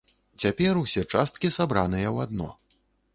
Цяпер 0.43 0.79
усе 0.83 1.03
часткі 1.13 1.51
сабраныя 1.57 2.07
ў 2.15 2.27
адно. 2.29 2.49